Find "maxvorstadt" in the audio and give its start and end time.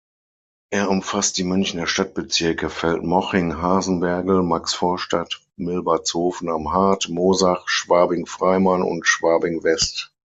4.41-5.41